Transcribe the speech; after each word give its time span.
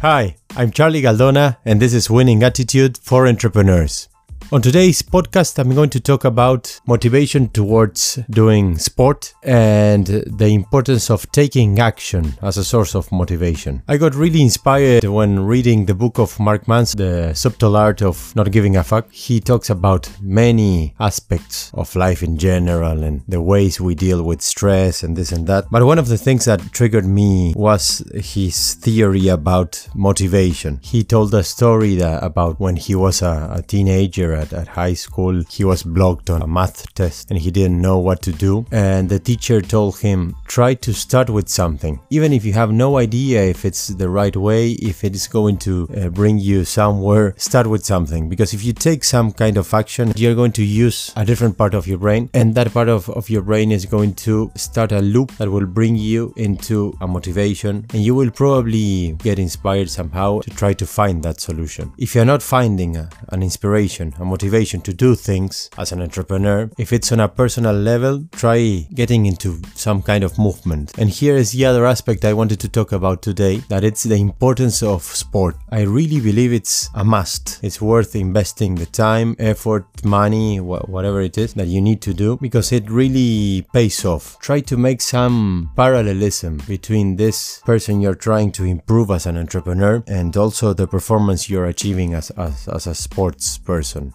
Hi, 0.00 0.36
I'm 0.56 0.70
Charlie 0.70 1.02
Galdona, 1.02 1.56
and 1.64 1.82
this 1.82 1.92
is 1.92 2.08
Winning 2.08 2.44
Attitude 2.44 2.96
for 2.98 3.26
Entrepreneurs. 3.26 4.08
On 4.50 4.62
today's 4.62 5.02
podcast, 5.02 5.58
I'm 5.58 5.74
going 5.74 5.90
to 5.90 6.00
talk 6.00 6.24
about 6.24 6.80
motivation 6.86 7.50
towards 7.50 8.18
doing 8.30 8.78
sport 8.78 9.34
and 9.42 10.06
the 10.06 10.46
importance 10.46 11.10
of 11.10 11.30
taking 11.32 11.78
action 11.78 12.32
as 12.40 12.56
a 12.56 12.64
source 12.64 12.94
of 12.94 13.12
motivation. 13.12 13.82
I 13.88 13.98
got 13.98 14.14
really 14.14 14.40
inspired 14.40 15.04
when 15.04 15.40
reading 15.40 15.84
the 15.84 15.94
book 15.94 16.18
of 16.18 16.40
Mark 16.40 16.66
Manson, 16.66 16.96
The 16.96 17.34
Subtle 17.34 17.76
Art 17.76 18.00
of 18.00 18.34
Not 18.36 18.50
Giving 18.50 18.76
a 18.76 18.82
Fuck. 18.82 19.12
He 19.12 19.38
talks 19.38 19.68
about 19.68 20.08
many 20.22 20.94
aspects 20.98 21.70
of 21.74 21.94
life 21.94 22.22
in 22.22 22.38
general 22.38 23.04
and 23.04 23.20
the 23.28 23.42
ways 23.42 23.82
we 23.82 23.94
deal 23.94 24.22
with 24.22 24.40
stress 24.40 25.02
and 25.02 25.14
this 25.14 25.30
and 25.30 25.46
that. 25.48 25.66
But 25.70 25.84
one 25.84 25.98
of 25.98 26.08
the 26.08 26.16
things 26.16 26.46
that 26.46 26.72
triggered 26.72 27.04
me 27.04 27.52
was 27.54 28.02
his 28.14 28.72
theory 28.76 29.28
about 29.28 29.86
motivation. 29.94 30.80
He 30.82 31.04
told 31.04 31.34
a 31.34 31.44
story 31.44 32.00
about 32.00 32.58
when 32.58 32.76
he 32.76 32.94
was 32.94 33.20
a, 33.20 33.50
a 33.52 33.60
teenager 33.60 34.37
at, 34.38 34.52
at 34.52 34.68
high 34.68 34.94
school. 34.94 35.42
He 35.50 35.64
was 35.64 35.82
blocked 35.82 36.30
on 36.30 36.42
a 36.42 36.46
math 36.46 36.92
test 36.94 37.30
and 37.30 37.38
he 37.38 37.50
didn't 37.50 37.80
know 37.80 37.98
what 37.98 38.22
to 38.22 38.32
do. 38.32 38.66
And 38.70 39.08
the 39.08 39.18
teacher 39.18 39.60
told 39.60 39.98
him, 39.98 40.36
try 40.46 40.74
to 40.74 40.92
start 40.92 41.28
with 41.30 41.48
something. 41.48 42.00
Even 42.10 42.32
if 42.32 42.44
you 42.44 42.52
have 42.52 42.72
no 42.72 42.98
idea 42.98 43.42
if 43.44 43.64
it's 43.64 43.88
the 43.88 44.08
right 44.08 44.36
way, 44.36 44.72
if 44.72 45.04
it 45.04 45.14
is 45.14 45.26
going 45.26 45.58
to 45.58 45.88
uh, 45.96 46.08
bring 46.08 46.38
you 46.38 46.64
somewhere, 46.64 47.34
start 47.36 47.66
with 47.66 47.84
something. 47.84 48.28
Because 48.28 48.54
if 48.54 48.64
you 48.64 48.72
take 48.72 49.04
some 49.04 49.32
kind 49.32 49.56
of 49.56 49.72
action, 49.74 50.12
you're 50.16 50.34
going 50.34 50.52
to 50.52 50.64
use 50.64 51.12
a 51.16 51.24
different 51.24 51.58
part 51.58 51.74
of 51.74 51.86
your 51.86 51.98
brain. 51.98 52.30
And 52.34 52.54
that 52.54 52.72
part 52.72 52.88
of, 52.88 53.08
of 53.10 53.28
your 53.30 53.42
brain 53.42 53.72
is 53.72 53.86
going 53.86 54.14
to 54.26 54.50
start 54.56 54.92
a 54.92 55.00
loop 55.00 55.32
that 55.36 55.50
will 55.50 55.66
bring 55.66 55.96
you 55.96 56.32
into 56.36 56.96
a 57.00 57.06
motivation. 57.06 57.86
And 57.92 58.02
you 58.02 58.14
will 58.14 58.30
probably 58.30 59.12
get 59.18 59.38
inspired 59.38 59.90
somehow 59.90 60.40
to 60.40 60.50
try 60.50 60.72
to 60.74 60.86
find 60.86 61.22
that 61.22 61.40
solution. 61.40 61.92
If 61.98 62.14
you're 62.14 62.24
not 62.24 62.42
finding 62.42 62.96
a, 62.96 63.10
an 63.28 63.42
inspiration, 63.42 64.14
a 64.18 64.24
motivation 64.28 64.80
to 64.82 64.92
do 64.92 65.14
things 65.14 65.70
as 65.78 65.92
an 65.92 66.02
entrepreneur. 66.02 66.70
If 66.78 66.92
it's 66.92 67.12
on 67.12 67.20
a 67.20 67.28
personal 67.28 67.74
level, 67.74 68.24
try 68.32 68.86
getting 68.94 69.26
into 69.26 69.60
some 69.74 70.02
kind 70.02 70.24
of 70.24 70.38
movement. 70.38 70.96
And 70.98 71.10
here 71.10 71.36
is 71.36 71.52
the 71.52 71.64
other 71.64 71.86
aspect 71.86 72.24
I 72.24 72.32
wanted 72.32 72.60
to 72.60 72.68
talk 72.68 72.92
about 72.92 73.22
today 73.22 73.58
that 73.68 73.84
it's 73.84 74.02
the 74.02 74.20
importance 74.20 74.82
of 74.82 75.02
sport. 75.02 75.56
I 75.70 75.82
really 75.82 76.20
believe 76.20 76.52
it's 76.52 76.90
a 76.94 77.04
must. 77.04 77.58
It's 77.62 77.80
worth 77.80 78.14
investing 78.14 78.74
the 78.74 78.86
time, 78.86 79.36
effort, 79.38 79.86
money, 80.04 80.58
wh- 80.58 80.88
whatever 80.88 81.20
it 81.20 81.38
is 81.38 81.54
that 81.54 81.68
you 81.68 81.80
need 81.80 82.00
to 82.02 82.14
do 82.14 82.36
because 82.36 82.72
it 82.72 82.90
really 82.90 83.66
pays 83.72 84.04
off. 84.04 84.38
Try 84.40 84.60
to 84.60 84.76
make 84.76 85.00
some 85.00 85.70
parallelism 85.76 86.58
between 86.68 87.16
this 87.16 87.60
person 87.64 88.00
you're 88.00 88.14
trying 88.14 88.52
to 88.52 88.64
improve 88.64 89.10
as 89.10 89.26
an 89.26 89.36
entrepreneur 89.36 90.02
and 90.06 90.36
also 90.36 90.72
the 90.72 90.86
performance 90.86 91.48
you're 91.48 91.66
achieving 91.66 92.14
as, 92.14 92.30
as, 92.30 92.68
as 92.68 92.86
a 92.86 92.94
sports 92.94 93.58
person. 93.58 94.14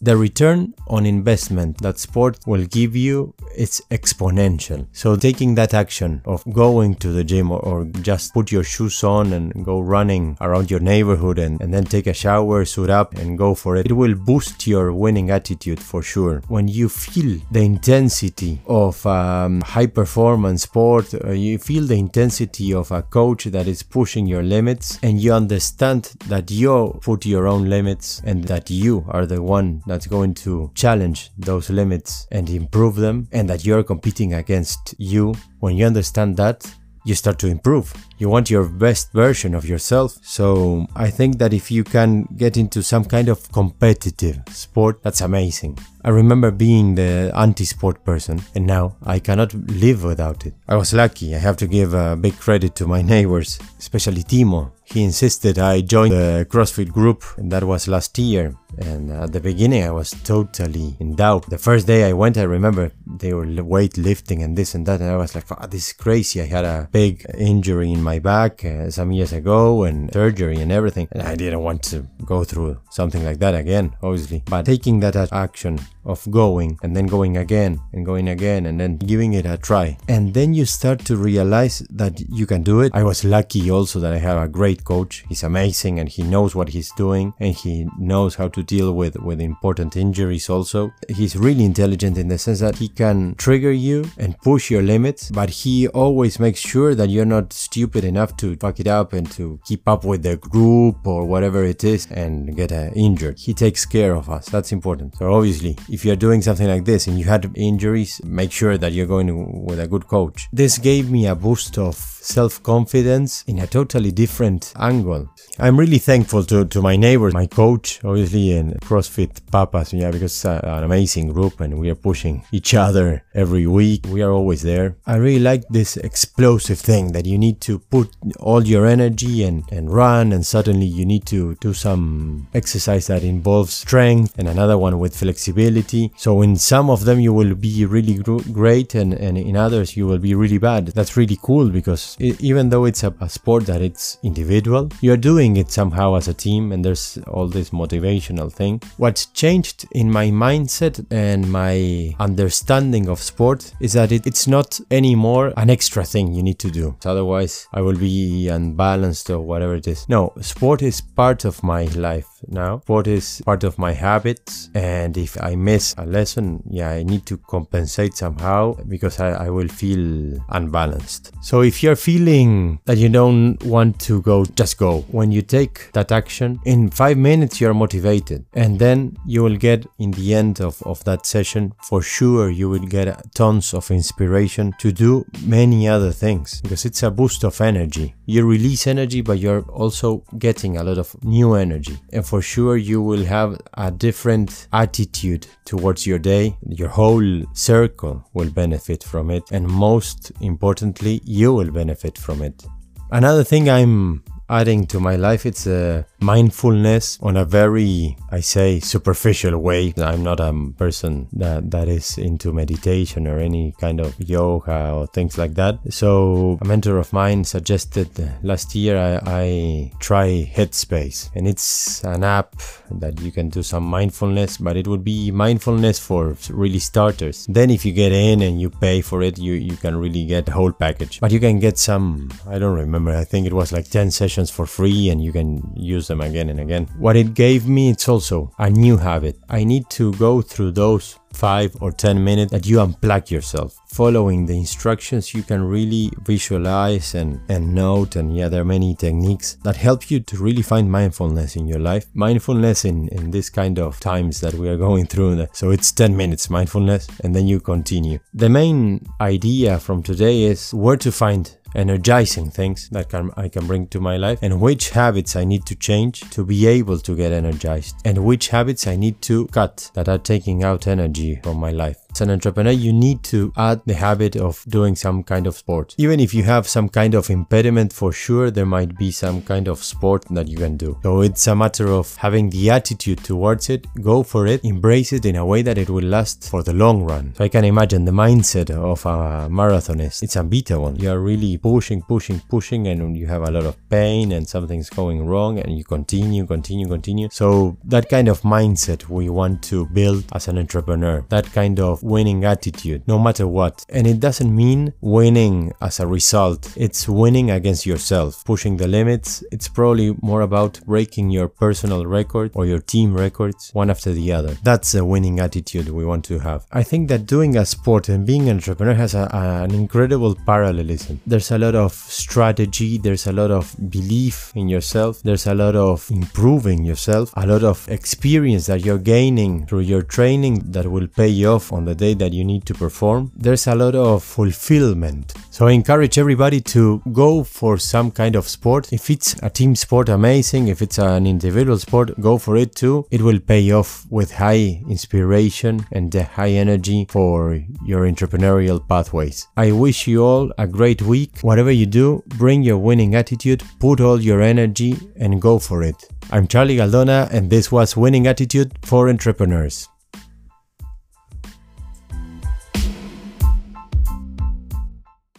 The 0.00 0.16
return 0.16 0.74
on 0.86 1.06
investment 1.06 1.78
that 1.78 1.98
sport 1.98 2.38
will 2.46 2.64
give 2.66 2.94
you 2.94 3.34
is 3.56 3.82
exponential. 3.90 4.86
So 4.92 5.16
taking 5.16 5.56
that 5.56 5.74
action 5.74 6.22
of 6.24 6.44
going 6.52 6.94
to 6.96 7.08
the 7.08 7.24
gym 7.24 7.50
or, 7.50 7.58
or, 7.58 7.84
just 8.02 8.32
put 8.32 8.52
your 8.52 8.62
shoes 8.62 9.02
on 9.02 9.32
and 9.32 9.64
go 9.64 9.80
running 9.80 10.36
around 10.40 10.70
your 10.70 10.78
neighborhood 10.78 11.38
and, 11.38 11.60
and 11.60 11.74
then 11.74 11.84
take 11.84 12.06
a 12.06 12.14
shower, 12.14 12.64
suit 12.64 12.90
up 12.90 13.14
and 13.14 13.36
go 13.36 13.56
for 13.56 13.76
it, 13.76 13.86
it 13.86 13.92
will 13.92 14.14
boost 14.14 14.68
your 14.68 14.92
winning 14.92 15.30
attitude 15.30 15.80
for 15.80 16.00
sure. 16.00 16.42
When 16.46 16.68
you 16.68 16.88
feel 16.88 17.40
the 17.50 17.62
intensity 17.62 18.60
of 18.66 19.04
um, 19.04 19.62
high 19.62 19.86
performance 19.86 20.62
sport, 20.62 21.12
uh, 21.12 21.32
you 21.32 21.58
feel 21.58 21.84
the 21.84 21.98
intensity 21.98 22.72
of 22.72 22.92
a 22.92 23.02
coach 23.02 23.44
that 23.46 23.66
is 23.66 23.82
pushing 23.82 24.28
your 24.28 24.44
limits 24.44 25.00
and 25.02 25.20
you 25.20 25.32
understand 25.32 26.12
that 26.26 26.52
you 26.52 27.00
put 27.02 27.26
your 27.26 27.48
own 27.48 27.68
limits 27.68 28.22
and 28.24 28.44
that 28.44 28.70
you 28.70 29.04
are 29.08 29.26
the 29.26 29.42
one 29.42 29.82
that's 29.88 30.06
going 30.06 30.34
to 30.34 30.70
challenge 30.74 31.30
those 31.36 31.70
limits 31.70 32.26
and 32.30 32.48
improve 32.48 32.96
them, 32.96 33.28
and 33.32 33.48
that 33.48 33.64
you're 33.64 33.82
competing 33.82 34.34
against 34.34 34.94
you, 34.98 35.34
when 35.60 35.76
you 35.76 35.86
understand 35.86 36.36
that, 36.36 36.70
you 37.08 37.14
start 37.14 37.38
to 37.38 37.46
improve. 37.46 37.92
You 38.18 38.28
want 38.28 38.50
your 38.50 38.64
best 38.68 39.12
version 39.12 39.54
of 39.54 39.64
yourself. 39.64 40.18
So 40.22 40.86
I 40.94 41.08
think 41.08 41.38
that 41.38 41.54
if 41.54 41.70
you 41.70 41.82
can 41.82 42.28
get 42.36 42.58
into 42.58 42.82
some 42.82 43.04
kind 43.04 43.28
of 43.28 43.50
competitive 43.50 44.40
sport, 44.50 45.02
that's 45.02 45.22
amazing. 45.22 45.78
I 46.04 46.10
remember 46.10 46.50
being 46.50 46.94
the 46.94 47.32
anti 47.34 47.64
sport 47.64 48.04
person, 48.04 48.42
and 48.54 48.66
now 48.66 48.96
I 49.04 49.18
cannot 49.20 49.54
live 49.54 50.04
without 50.04 50.44
it. 50.44 50.54
I 50.68 50.76
was 50.76 50.92
lucky. 50.92 51.34
I 51.34 51.38
have 51.38 51.56
to 51.58 51.66
give 51.66 51.94
a 51.94 52.14
big 52.14 52.38
credit 52.38 52.74
to 52.76 52.86
my 52.86 53.00
neighbors, 53.14 53.58
especially 53.78 54.22
Timo. 54.22 54.72
He 54.90 55.04
insisted 55.04 55.58
I 55.58 55.82
join 55.82 56.08
the 56.10 56.46
CrossFit 56.48 56.90
group, 56.92 57.22
and 57.36 57.52
that 57.52 57.62
was 57.62 57.88
last 57.88 58.18
year. 58.18 58.54
And 58.78 59.10
at 59.10 59.32
the 59.32 59.40
beginning, 59.40 59.82
I 59.84 59.90
was 59.90 60.10
totally 60.24 60.96
in 60.98 61.14
doubt. 61.14 61.50
The 61.50 61.58
first 61.58 61.86
day 61.86 62.08
I 62.08 62.12
went, 62.14 62.38
I 62.38 62.44
remember 62.44 62.92
they 63.06 63.34
were 63.34 63.44
weightlifting 63.46 64.42
and 64.42 64.56
this 64.56 64.74
and 64.74 64.86
that, 64.86 65.00
and 65.00 65.10
I 65.10 65.16
was 65.16 65.34
like, 65.34 65.44
oh, 65.50 65.66
"This 65.66 65.88
is 65.88 65.92
crazy." 65.92 66.40
I 66.40 66.46
had 66.46 66.64
a 66.64 66.88
big 66.90 67.26
injury 67.36 67.92
in 67.92 68.02
my 68.02 68.18
back 68.18 68.64
uh, 68.64 68.90
some 68.90 69.12
years 69.12 69.32
ago, 69.32 69.84
and 69.84 70.10
surgery 70.12 70.56
and 70.60 70.72
everything, 70.72 71.08
and 71.12 71.22
I 71.22 71.34
didn't 71.34 71.62
want 71.62 71.82
to 71.84 72.06
go 72.24 72.44
through 72.44 72.80
something 72.90 73.24
like 73.24 73.40
that 73.40 73.54
again, 73.54 73.94
obviously. 74.02 74.42
But 74.48 74.64
taking 74.64 75.00
that 75.00 75.16
action 75.32 75.80
of 76.08 76.28
going 76.30 76.78
and 76.82 76.96
then 76.96 77.06
going 77.06 77.36
again 77.36 77.80
and 77.92 78.04
going 78.04 78.28
again 78.28 78.66
and 78.66 78.80
then 78.80 78.96
giving 78.96 79.34
it 79.34 79.46
a 79.46 79.56
try. 79.58 79.96
And 80.08 80.34
then 80.34 80.54
you 80.54 80.64
start 80.64 81.04
to 81.06 81.16
realize 81.16 81.80
that 81.90 82.20
you 82.28 82.46
can 82.46 82.62
do 82.62 82.80
it. 82.80 82.92
I 82.94 83.04
was 83.04 83.24
lucky 83.24 83.70
also 83.70 84.00
that 84.00 84.12
I 84.12 84.18
have 84.18 84.42
a 84.42 84.48
great 84.48 84.84
coach. 84.84 85.24
He's 85.28 85.42
amazing 85.42 85.98
and 86.00 86.08
he 86.08 86.22
knows 86.22 86.54
what 86.54 86.70
he's 86.70 86.90
doing 86.92 87.34
and 87.38 87.54
he 87.54 87.86
knows 87.98 88.34
how 88.34 88.48
to 88.48 88.62
deal 88.62 88.92
with, 88.92 89.16
with 89.16 89.40
important 89.40 89.96
injuries 89.96 90.48
also. 90.48 90.92
He's 91.08 91.36
really 91.36 91.64
intelligent 91.64 92.18
in 92.18 92.28
the 92.28 92.38
sense 92.38 92.60
that 92.60 92.76
he 92.76 92.88
can 92.88 93.34
trigger 93.36 93.72
you 93.72 94.10
and 94.16 94.38
push 94.38 94.70
your 94.70 94.82
limits, 94.82 95.30
but 95.30 95.50
he 95.50 95.88
always 95.88 96.40
makes 96.40 96.60
sure 96.60 96.94
that 96.94 97.10
you're 97.10 97.24
not 97.24 97.52
stupid 97.52 98.04
enough 98.04 98.36
to 98.38 98.56
fuck 98.56 98.80
it 98.80 98.86
up 98.86 99.12
and 99.12 99.30
to 99.32 99.60
keep 99.64 99.86
up 99.86 100.04
with 100.04 100.22
the 100.22 100.36
group 100.36 101.06
or 101.06 101.24
whatever 101.26 101.64
it 101.64 101.84
is 101.84 102.06
and 102.10 102.56
get 102.56 102.72
uh, 102.72 102.90
injured. 102.94 103.38
He 103.38 103.54
takes 103.54 103.84
care 103.84 104.14
of 104.14 104.30
us. 104.30 104.46
That's 104.48 104.72
important. 104.72 105.16
So 105.16 105.32
obviously, 105.32 105.76
if 105.88 105.97
you're 106.04 106.16
doing 106.16 106.42
something 106.42 106.66
like 106.66 106.84
this 106.84 107.06
and 107.06 107.18
you 107.18 107.24
had 107.24 107.50
injuries, 107.54 108.20
make 108.24 108.52
sure 108.52 108.76
that 108.78 108.92
you're 108.92 109.06
going 109.06 109.64
with 109.64 109.80
a 109.80 109.86
good 109.86 110.06
coach. 110.06 110.48
This 110.52 110.78
gave 110.78 111.10
me 111.10 111.26
a 111.26 111.34
boost 111.34 111.78
of 111.78 111.96
self 111.96 112.62
confidence 112.62 113.44
in 113.46 113.58
a 113.58 113.66
totally 113.66 114.12
different 114.12 114.72
angle. 114.76 115.28
I'm 115.58 115.78
really 115.78 115.98
thankful 115.98 116.44
to, 116.44 116.64
to 116.66 116.82
my 116.82 116.96
neighbors, 116.96 117.34
my 117.34 117.46
coach, 117.46 118.04
obviously, 118.04 118.52
and 118.52 118.80
CrossFit 118.80 119.40
Papas, 119.50 119.92
yeah, 119.92 120.10
because 120.10 120.32
it's 120.32 120.44
an 120.44 120.84
amazing 120.84 121.32
group 121.32 121.60
and 121.60 121.78
we 121.80 121.90
are 121.90 121.96
pushing 121.96 122.44
each 122.52 122.74
other 122.74 123.24
every 123.34 123.66
week. 123.66 124.06
We 124.06 124.22
are 124.22 124.30
always 124.30 124.62
there. 124.62 124.96
I 125.06 125.16
really 125.16 125.40
like 125.40 125.64
this 125.68 125.96
explosive 125.96 126.78
thing 126.78 127.12
that 127.12 127.26
you 127.26 127.38
need 127.38 127.60
to 127.62 127.78
put 127.78 128.08
all 128.38 128.64
your 128.64 128.86
energy 128.86 129.42
and, 129.42 129.64
and 129.72 129.92
run, 129.92 130.32
and 130.32 130.44
suddenly 130.46 130.86
you 130.86 131.04
need 131.04 131.26
to 131.26 131.54
do 131.56 131.72
some 131.72 132.46
exercise 132.54 133.06
that 133.08 133.24
involves 133.24 133.74
strength 133.74 134.38
and 134.38 134.48
another 134.48 134.78
one 134.78 134.98
with 134.98 135.16
flexibility. 135.16 135.77
So, 136.16 136.42
in 136.42 136.56
some 136.56 136.90
of 136.90 137.04
them, 137.04 137.20
you 137.20 137.32
will 137.32 137.54
be 137.54 137.84
really 137.84 138.14
great, 138.52 138.94
and, 138.94 139.14
and 139.14 139.38
in 139.38 139.56
others, 139.56 139.96
you 139.96 140.06
will 140.06 140.18
be 140.18 140.34
really 140.34 140.58
bad. 140.58 140.88
That's 140.88 141.16
really 141.16 141.38
cool 141.42 141.68
because 141.68 142.16
it, 142.18 142.40
even 142.40 142.68
though 142.70 142.84
it's 142.84 143.02
a, 143.02 143.14
a 143.20 143.28
sport 143.28 143.66
that 143.66 143.82
it's 143.82 144.18
individual, 144.22 144.90
you're 145.00 145.16
doing 145.16 145.56
it 145.56 145.70
somehow 145.70 146.14
as 146.14 146.28
a 146.28 146.34
team, 146.34 146.72
and 146.72 146.84
there's 146.84 147.18
all 147.26 147.48
this 147.48 147.70
motivational 147.70 148.52
thing. 148.52 148.80
What's 148.96 149.26
changed 149.26 149.86
in 149.92 150.10
my 150.10 150.26
mindset 150.26 151.04
and 151.10 151.50
my 151.50 152.14
understanding 152.18 153.08
of 153.08 153.20
sport 153.20 153.72
is 153.80 153.92
that 153.94 154.12
it, 154.12 154.26
it's 154.26 154.46
not 154.46 154.80
anymore 154.90 155.52
an 155.56 155.70
extra 155.70 156.04
thing 156.04 156.34
you 156.34 156.42
need 156.42 156.58
to 156.60 156.70
do. 156.70 156.96
Otherwise, 157.04 157.66
I 157.72 157.80
will 157.80 157.96
be 157.96 158.48
unbalanced 158.48 159.30
or 159.30 159.40
whatever 159.40 159.74
it 159.74 159.86
is. 159.86 160.08
No, 160.08 160.32
sport 160.40 160.82
is 160.82 161.00
part 161.00 161.44
of 161.44 161.62
my 161.62 161.84
life 161.84 162.28
now. 162.46 162.82
what 162.86 163.06
is 163.06 163.42
part 163.44 163.64
of 163.64 163.78
my 163.78 163.92
habits, 163.92 164.70
and 164.74 165.16
if 165.16 165.40
I 165.42 165.54
miss 165.56 165.94
a 165.98 166.06
lesson, 166.06 166.62
yeah, 166.70 166.90
I 166.90 167.02
need 167.02 167.26
to 167.26 167.36
compensate 167.36 168.16
somehow 168.16 168.74
because 168.88 169.20
I, 169.20 169.46
I 169.46 169.50
will 169.50 169.68
feel 169.68 170.38
unbalanced. 170.50 171.32
So 171.42 171.62
if 171.62 171.82
you're 171.82 171.96
feeling 171.96 172.80
that 172.84 172.98
you 172.98 173.08
don't 173.08 173.62
want 173.64 173.98
to 174.00 174.22
go, 174.22 174.44
just 174.44 174.78
go. 174.78 175.00
When 175.10 175.32
you 175.32 175.42
take 175.42 175.92
that 175.92 176.12
action, 176.12 176.60
in 176.64 176.90
five 176.90 177.16
minutes 177.16 177.60
you're 177.60 177.74
motivated, 177.74 178.44
and 178.54 178.78
then 178.78 179.16
you 179.26 179.42
will 179.42 179.56
get 179.56 179.86
in 179.98 180.10
the 180.12 180.34
end 180.34 180.60
of, 180.60 180.82
of 180.82 181.02
that 181.04 181.26
session, 181.26 181.74
for 181.82 182.02
sure, 182.02 182.50
you 182.50 182.68
will 182.68 182.78
get 182.86 183.34
tons 183.34 183.74
of 183.74 183.90
inspiration 183.90 184.74
to 184.78 184.92
do 184.92 185.24
many 185.44 185.88
other 185.88 186.12
things 186.12 186.60
because 186.60 186.84
it's 186.84 187.02
a 187.02 187.10
boost 187.10 187.44
of 187.44 187.60
energy. 187.60 188.14
You 188.26 188.46
release 188.46 188.86
energy, 188.86 189.20
but 189.20 189.38
you're 189.38 189.62
also 189.62 190.24
getting 190.38 190.76
a 190.76 190.84
lot 190.84 190.98
of 190.98 191.22
new 191.24 191.54
energy. 191.54 191.98
And 192.12 192.26
for 192.28 192.42
sure 192.42 192.76
you 192.76 193.00
will 193.00 193.24
have 193.24 193.58
a 193.74 193.90
different 193.90 194.68
attitude 194.74 195.46
towards 195.64 196.06
your 196.06 196.18
day. 196.18 196.54
Your 196.68 196.88
whole 196.88 197.42
circle 197.54 198.22
will 198.34 198.50
benefit 198.50 199.02
from 199.02 199.30
it, 199.30 199.44
and 199.50 199.66
most 199.66 200.30
importantly, 200.42 201.22
you 201.24 201.54
will 201.54 201.70
benefit 201.70 202.18
from 202.18 202.42
it. 202.42 202.66
Another 203.10 203.42
thing 203.42 203.70
I'm 203.70 204.22
adding 204.48 204.86
to 204.86 205.00
my 205.00 205.16
life. 205.16 205.46
It's 205.46 205.66
a 205.66 206.06
mindfulness 206.20 207.18
on 207.22 207.36
a 207.36 207.44
very, 207.44 208.16
I 208.30 208.40
say, 208.40 208.80
superficial 208.80 209.58
way. 209.58 209.94
I'm 209.98 210.22
not 210.22 210.40
a 210.40 210.52
person 210.76 211.28
that, 211.32 211.70
that 211.70 211.88
is 211.88 212.18
into 212.18 212.52
meditation 212.52 213.26
or 213.26 213.38
any 213.38 213.74
kind 213.78 214.00
of 214.00 214.14
yoga 214.18 214.92
or 214.92 215.06
things 215.08 215.38
like 215.38 215.54
that. 215.54 215.78
So 215.90 216.58
a 216.60 216.64
mentor 216.64 216.98
of 216.98 217.12
mine 217.12 217.44
suggested 217.44 218.08
last 218.42 218.74
year 218.74 218.98
I, 218.98 219.20
I 219.26 219.92
try 219.98 220.50
Headspace 220.54 221.30
and 221.34 221.46
it's 221.46 222.02
an 222.04 222.24
app 222.24 222.56
that 222.90 223.20
you 223.20 223.30
can 223.30 223.48
do 223.48 223.62
some 223.62 223.84
mindfulness, 223.84 224.56
but 224.56 224.76
it 224.76 224.86
would 224.86 225.04
be 225.04 225.30
mindfulness 225.30 225.98
for 225.98 226.36
really 226.50 226.78
starters. 226.78 227.46
Then 227.48 227.70
if 227.70 227.84
you 227.84 227.92
get 227.92 228.12
in 228.12 228.42
and 228.42 228.60
you 228.60 228.70
pay 228.70 229.00
for 229.00 229.22
it, 229.22 229.38
you, 229.38 229.54
you 229.54 229.76
can 229.76 229.96
really 229.96 230.24
get 230.24 230.46
the 230.46 230.52
whole 230.52 230.72
package. 230.72 231.20
But 231.20 231.32
you 231.32 231.40
can 231.40 231.58
get 231.58 231.78
some, 231.78 232.30
I 232.46 232.58
don't 232.58 232.76
remember, 232.76 233.12
I 233.12 233.24
think 233.24 233.46
it 233.46 233.52
was 233.52 233.72
like 233.72 233.88
10 233.88 234.10
sessions 234.10 234.37
for 234.46 234.66
free 234.66 235.10
and 235.10 235.20
you 235.22 235.32
can 235.32 235.72
use 235.74 236.06
them 236.06 236.20
again 236.20 236.48
and 236.48 236.60
again. 236.60 236.86
What 236.98 237.16
it 237.16 237.34
gave 237.34 237.66
me, 237.66 237.90
it's 237.90 238.08
also 238.08 238.52
a 238.58 238.70
new 238.70 238.96
habit. 238.96 239.36
I 239.48 239.64
need 239.64 239.90
to 239.98 240.12
go 240.14 240.40
through 240.40 240.72
those 240.72 241.18
5 241.32 241.76
or 241.80 241.92
10 241.92 242.22
minutes 242.22 242.52
that 242.52 242.66
you 242.66 242.78
unplug 242.78 243.30
yourself. 243.30 243.78
Following 243.88 244.46
the 244.46 244.56
instructions, 244.56 245.34
you 245.34 245.42
can 245.42 245.62
really 245.62 246.10
visualize 246.22 247.14
and, 247.14 247.40
and 247.48 247.74
note. 247.74 248.16
And 248.16 248.36
yeah, 248.36 248.48
there 248.48 248.62
are 248.62 248.66
many 248.66 248.94
techniques 248.94 249.56
that 249.64 249.76
help 249.76 250.10
you 250.10 250.20
to 250.20 250.36
really 250.36 250.62
find 250.62 250.90
mindfulness 250.90 251.56
in 251.56 251.66
your 251.66 251.78
life. 251.78 252.06
Mindfulness 252.14 252.84
in, 252.84 253.08
in 253.08 253.30
this 253.30 253.50
kind 253.50 253.78
of 253.78 254.00
times 254.00 254.40
that 254.40 254.54
we 254.54 254.68
are 254.68 254.76
going 254.76 255.06
through. 255.06 255.46
So 255.52 255.70
it's 255.70 255.92
10 255.92 256.16
minutes 256.16 256.50
mindfulness 256.50 257.08
and 257.22 257.34
then 257.34 257.46
you 257.46 257.60
continue. 257.60 258.18
The 258.34 258.48
main 258.48 259.06
idea 259.20 259.78
from 259.78 260.02
today 260.02 260.42
is 260.42 260.72
where 260.74 260.96
to 260.96 261.12
find 261.12 261.58
energizing 261.74 262.50
things 262.50 262.88
that 262.90 263.08
can, 263.08 263.30
I 263.36 263.48
can 263.48 263.66
bring 263.66 263.88
to 263.88 264.00
my 264.00 264.16
life 264.16 264.38
and 264.42 264.60
which 264.60 264.90
habits 264.90 265.36
I 265.36 265.44
need 265.44 265.66
to 265.66 265.74
change 265.74 266.20
to 266.30 266.44
be 266.44 266.66
able 266.66 266.98
to 267.00 267.16
get 267.16 267.32
energized 267.32 267.96
and 268.04 268.24
which 268.24 268.48
habits 268.48 268.86
I 268.86 268.96
need 268.96 269.20
to 269.22 269.46
cut 269.48 269.90
that 269.94 270.08
are 270.08 270.18
taking 270.18 270.64
out 270.64 270.86
energy 270.86 271.17
from 271.42 271.58
my 271.58 271.70
life. 271.70 272.07
As 272.18 272.22
an 272.22 272.30
entrepreneur, 272.30 272.72
you 272.72 272.92
need 272.92 273.22
to 273.30 273.52
add 273.56 273.80
the 273.86 273.94
habit 273.94 274.34
of 274.34 274.64
doing 274.66 274.96
some 274.96 275.22
kind 275.22 275.46
of 275.46 275.56
sport. 275.56 275.94
Even 275.98 276.18
if 276.18 276.34
you 276.34 276.42
have 276.42 276.66
some 276.66 276.88
kind 276.88 277.14
of 277.14 277.30
impediment, 277.30 277.92
for 277.92 278.10
sure, 278.10 278.50
there 278.50 278.66
might 278.66 278.98
be 278.98 279.12
some 279.12 279.40
kind 279.40 279.68
of 279.68 279.84
sport 279.84 280.24
that 280.30 280.48
you 280.48 280.56
can 280.56 280.76
do. 280.76 280.98
So 281.04 281.20
it's 281.20 281.46
a 281.46 281.54
matter 281.54 281.86
of 281.86 282.16
having 282.16 282.50
the 282.50 282.70
attitude 282.70 283.22
towards 283.22 283.70
it, 283.70 283.86
go 284.02 284.24
for 284.24 284.48
it, 284.48 284.64
embrace 284.64 285.12
it 285.12 285.26
in 285.26 285.36
a 285.36 285.46
way 285.46 285.62
that 285.62 285.78
it 285.78 285.90
will 285.90 286.02
last 286.02 286.50
for 286.50 286.64
the 286.64 286.72
long 286.72 287.04
run. 287.04 287.34
So 287.36 287.44
I 287.44 287.48
can 287.48 287.64
imagine 287.64 288.04
the 288.04 288.10
mindset 288.10 288.70
of 288.70 289.06
a 289.06 289.48
marathonist. 289.48 290.24
It's 290.24 290.34
a 290.34 290.42
beta 290.42 290.80
one. 290.80 290.96
You 290.96 291.12
are 291.12 291.20
really 291.20 291.56
pushing, 291.56 292.02
pushing, 292.02 292.40
pushing, 292.48 292.88
and 292.88 293.16
you 293.16 293.28
have 293.28 293.42
a 293.42 293.52
lot 293.52 293.64
of 293.64 293.76
pain 293.90 294.32
and 294.32 294.48
something's 294.48 294.90
going 294.90 295.24
wrong, 295.24 295.60
and 295.60 295.78
you 295.78 295.84
continue, 295.84 296.46
continue, 296.46 296.88
continue. 296.88 297.28
So 297.30 297.78
that 297.84 298.08
kind 298.08 298.26
of 298.26 298.40
mindset 298.40 299.08
we 299.08 299.30
want 299.30 299.62
to 299.70 299.86
build 299.86 300.24
as 300.32 300.48
an 300.48 300.58
entrepreneur. 300.58 301.24
That 301.28 301.52
kind 301.52 301.78
of 301.78 302.02
winning 302.08 302.44
attitude, 302.44 303.02
no 303.06 303.18
matter 303.18 303.46
what. 303.46 303.84
And 303.88 304.06
it 304.06 304.20
doesn't 304.20 304.54
mean 304.54 304.94
winning 305.00 305.72
as 305.80 306.00
a 306.00 306.06
result, 306.06 306.72
it's 306.76 307.08
winning 307.08 307.50
against 307.50 307.86
yourself, 307.86 308.44
pushing 308.44 308.76
the 308.76 308.88
limits. 308.88 309.44
It's 309.52 309.68
probably 309.68 310.16
more 310.22 310.40
about 310.40 310.80
breaking 310.86 311.30
your 311.30 311.48
personal 311.48 312.06
record 312.06 312.50
or 312.54 312.66
your 312.66 312.80
team 312.80 313.14
records 313.14 313.70
one 313.72 313.90
after 313.90 314.12
the 314.12 314.32
other. 314.32 314.56
That's 314.62 314.94
a 314.94 315.04
winning 315.04 315.40
attitude 315.40 315.88
we 315.88 316.04
want 316.04 316.24
to 316.26 316.38
have. 316.40 316.66
I 316.72 316.82
think 316.82 317.08
that 317.08 317.26
doing 317.26 317.56
a 317.56 317.64
sport 317.64 318.08
and 318.08 318.26
being 318.26 318.48
an 318.48 318.56
entrepreneur 318.56 318.94
has 318.94 319.14
a, 319.14 319.28
an 319.32 319.72
incredible 319.74 320.34
parallelism. 320.46 321.20
There's 321.26 321.50
a 321.50 321.58
lot 321.58 321.74
of 321.74 321.92
strategy, 321.92 322.98
there's 322.98 323.26
a 323.26 323.32
lot 323.32 323.50
of 323.50 323.74
belief 323.90 324.52
in 324.54 324.68
yourself, 324.68 325.22
there's 325.22 325.46
a 325.46 325.54
lot 325.54 325.76
of 325.76 326.10
improving 326.10 326.84
yourself, 326.84 327.32
a 327.36 327.46
lot 327.46 327.64
of 327.64 327.88
experience 327.88 328.66
that 328.66 328.84
you're 328.84 328.98
gaining 328.98 329.66
through 329.66 329.80
your 329.80 330.02
training 330.02 330.62
that 330.72 330.86
will 330.90 331.06
pay 331.08 331.44
off 331.44 331.72
on 331.72 331.84
the 331.88 331.94
day 331.94 332.14
that 332.14 332.32
you 332.32 332.44
need 332.44 332.66
to 332.66 332.74
perform, 332.74 333.32
there's 333.36 333.66
a 333.66 333.74
lot 333.74 333.94
of 333.94 334.22
fulfillment. 334.22 335.34
So 335.50 335.66
I 335.66 335.72
encourage 335.72 336.18
everybody 336.18 336.60
to 336.74 337.02
go 337.12 337.42
for 337.42 337.78
some 337.78 338.10
kind 338.10 338.36
of 338.36 338.46
sport. 338.46 338.92
If 338.92 339.10
it's 339.10 339.34
a 339.42 339.50
team 339.50 339.74
sport, 339.74 340.08
amazing. 340.08 340.68
If 340.68 340.82
it's 340.82 340.98
an 340.98 341.26
individual 341.26 341.78
sport, 341.78 342.20
go 342.20 342.38
for 342.38 342.56
it 342.56 342.74
too. 342.74 343.06
It 343.10 343.22
will 343.22 343.40
pay 343.40 343.72
off 343.72 344.06
with 344.10 344.32
high 344.32 344.82
inspiration 344.88 345.86
and 345.92 346.12
high 346.14 346.50
energy 346.50 347.06
for 347.08 347.62
your 347.84 348.02
entrepreneurial 348.02 348.86
pathways. 348.86 349.48
I 349.56 349.72
wish 349.72 350.06
you 350.06 350.22
all 350.22 350.52
a 350.58 350.66
great 350.66 351.02
week. 351.02 351.40
Whatever 351.40 351.70
you 351.70 351.86
do, 351.86 352.22
bring 352.36 352.62
your 352.62 352.78
winning 352.78 353.14
attitude, 353.14 353.62
put 353.80 354.00
all 354.00 354.20
your 354.20 354.42
energy 354.42 354.96
and 355.16 355.40
go 355.42 355.58
for 355.58 355.82
it. 355.82 355.96
I'm 356.30 356.46
Charlie 356.46 356.76
Galdona 356.76 357.30
and 357.32 357.48
this 357.48 357.72
was 357.72 357.96
Winning 357.96 358.26
Attitude 358.26 358.72
for 358.82 359.08
Entrepreneurs. 359.08 359.88